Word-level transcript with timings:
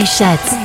Maréchal 0.00 0.59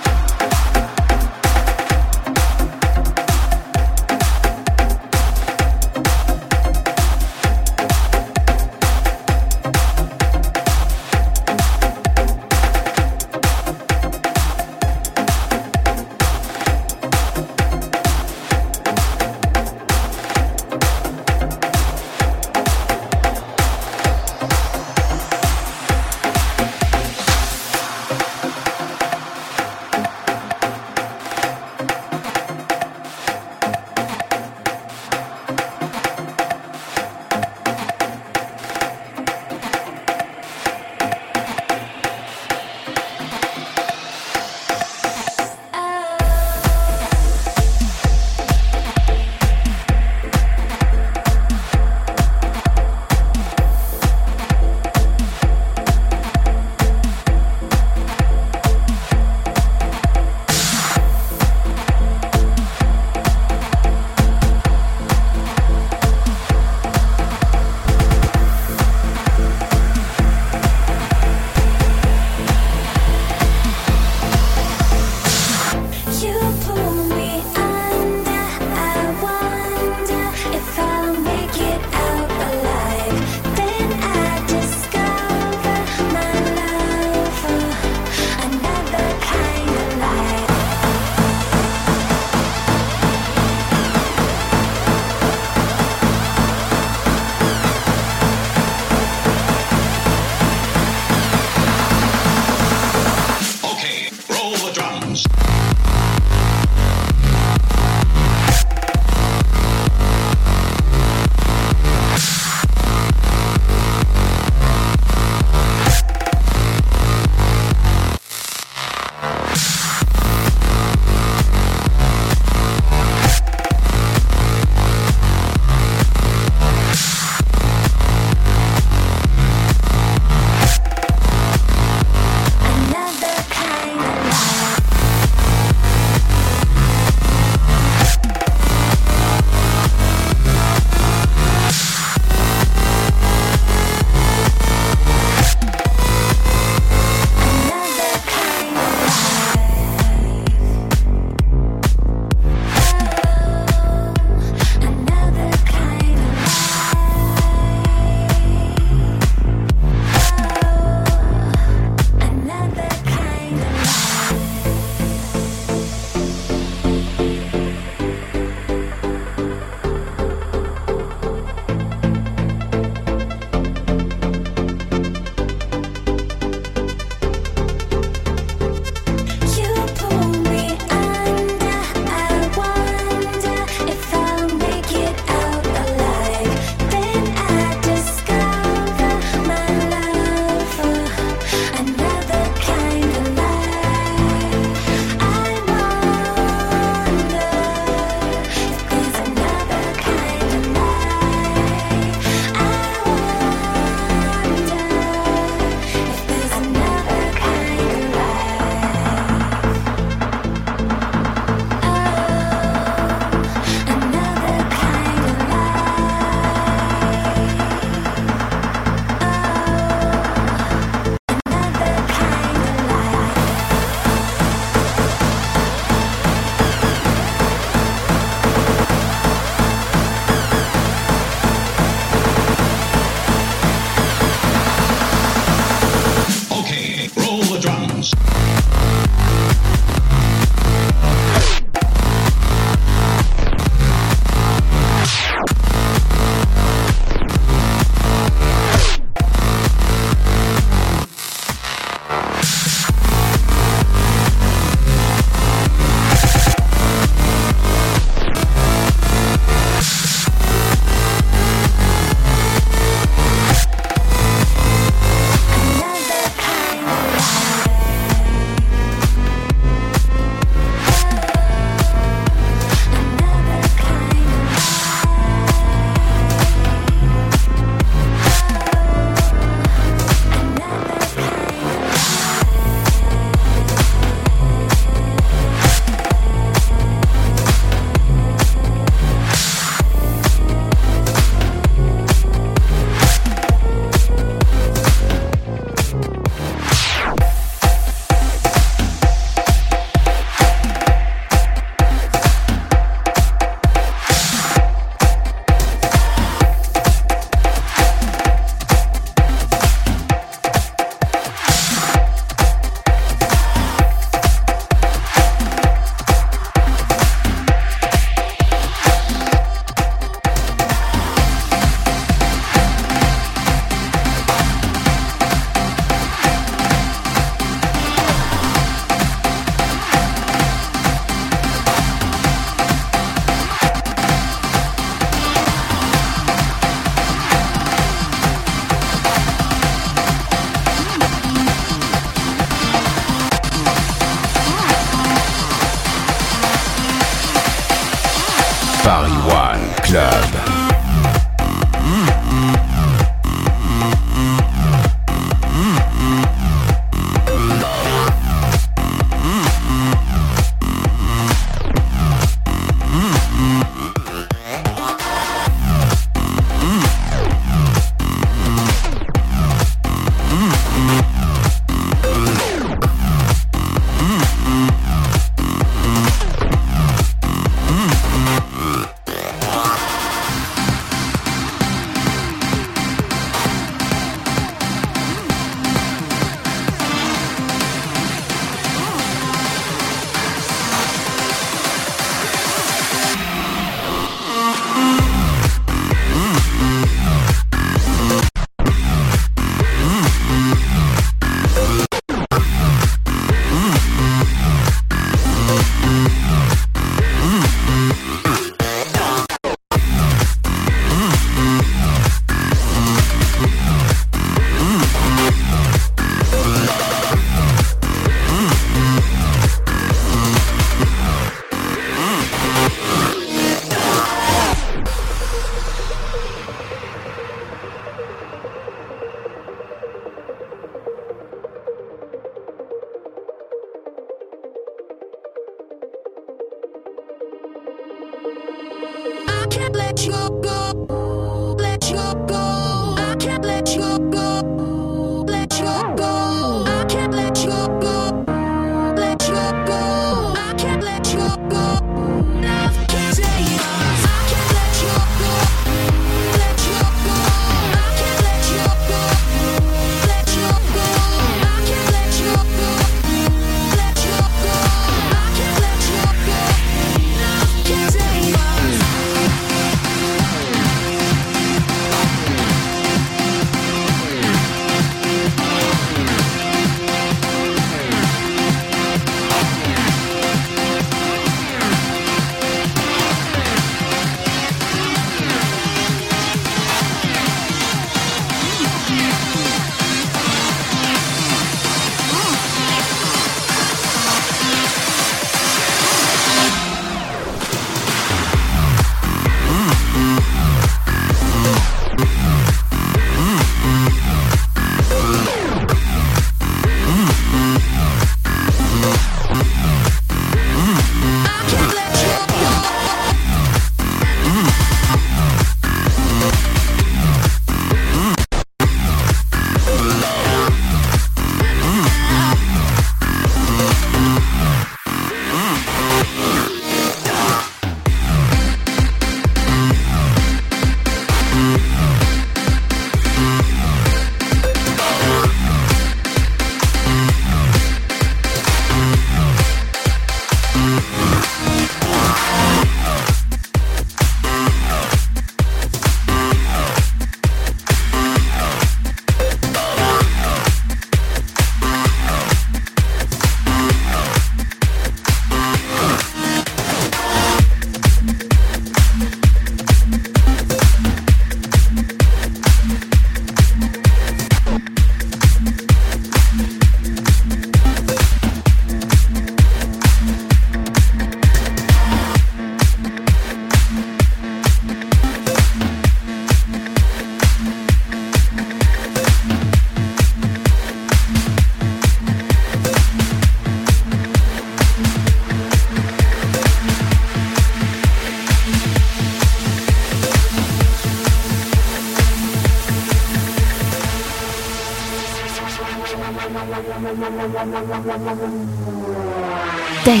Day 599.84 600.00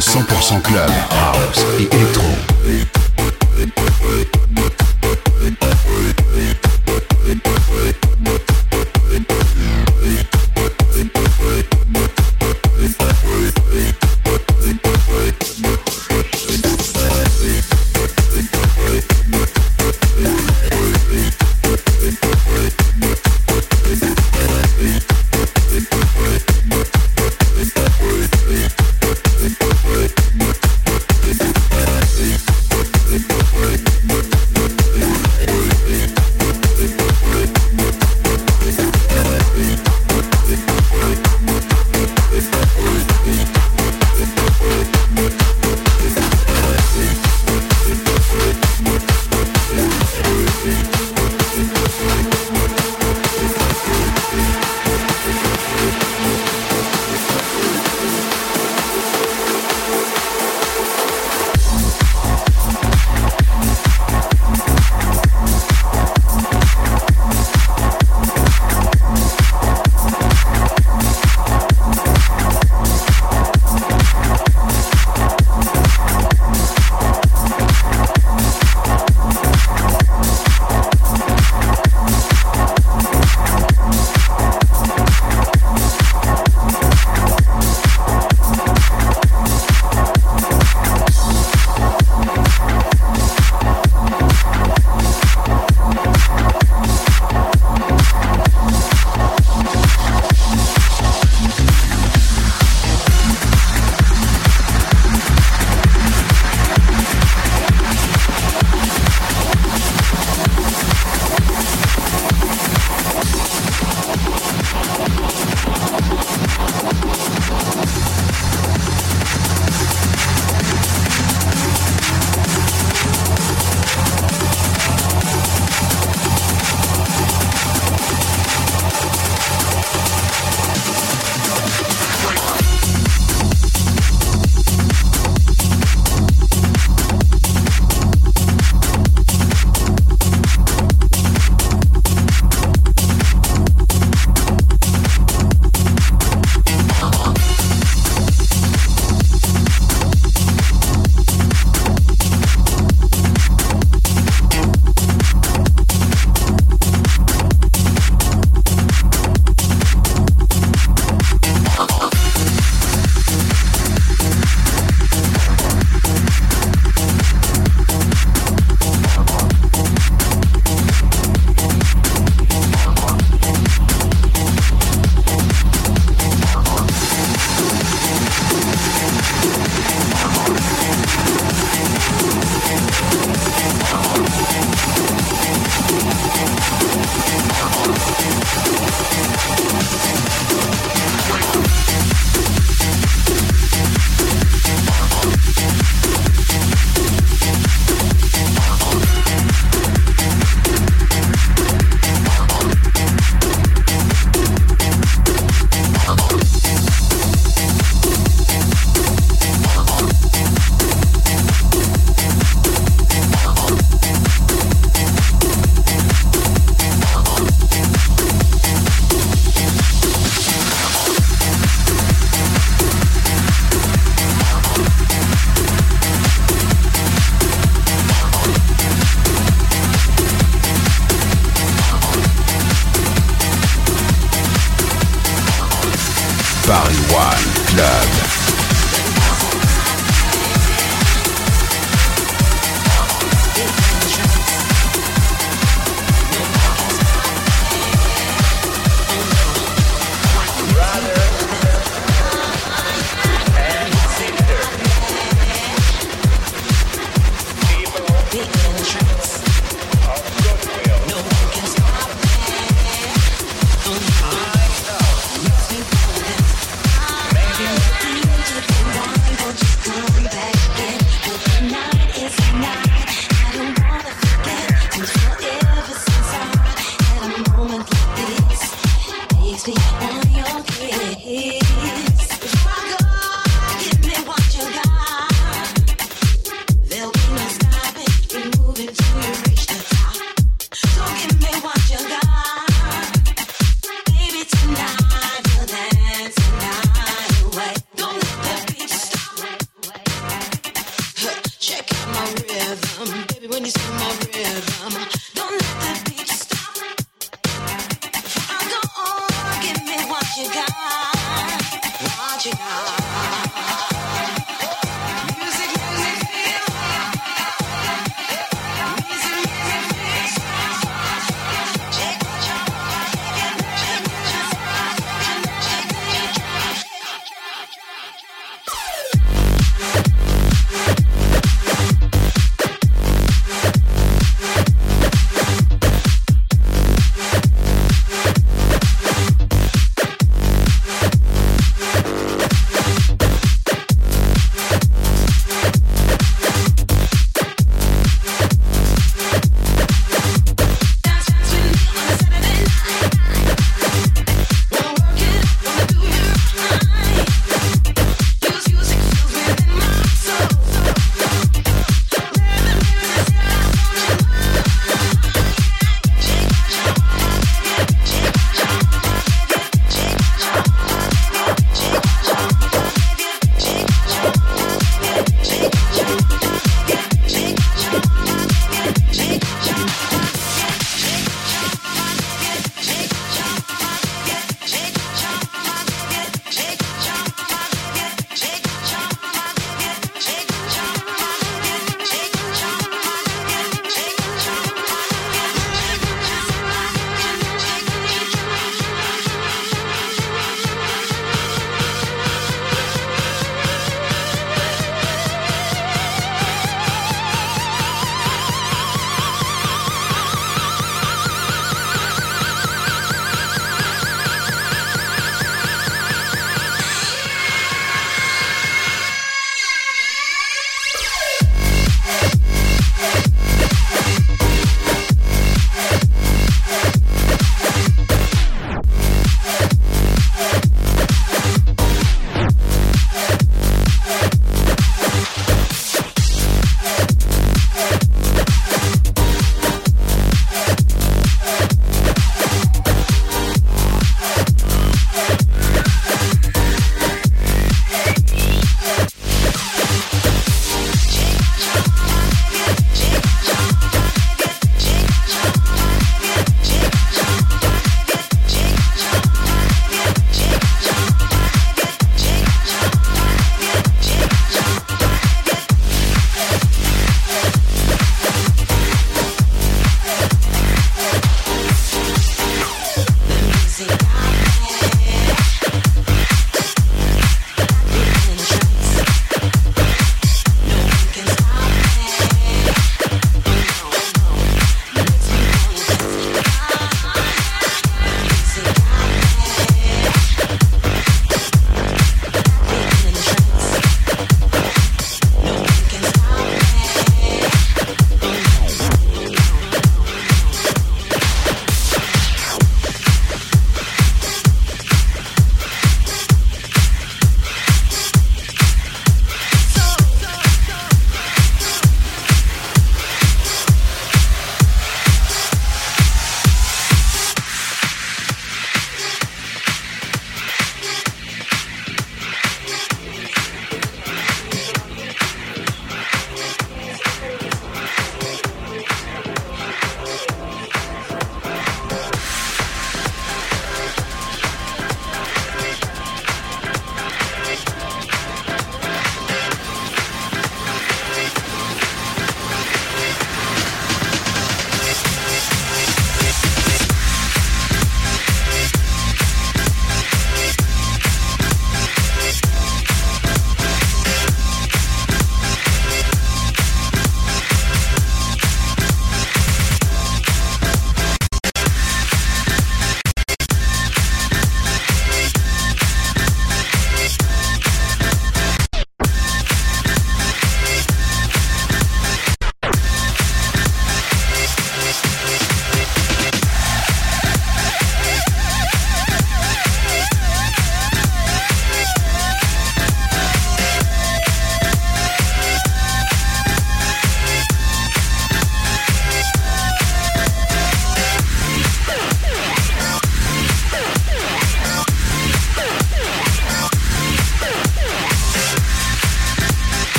100% 0.00 0.62
club, 0.62 0.90
house 1.10 1.64
et 1.78 1.94
électro. 1.94 2.29